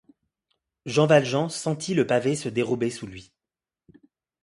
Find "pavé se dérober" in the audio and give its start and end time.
2.07-2.89